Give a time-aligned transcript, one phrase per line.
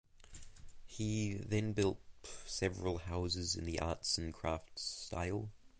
[0.87, 2.01] He then built
[2.47, 5.51] several houses in the Arts and Crafts style.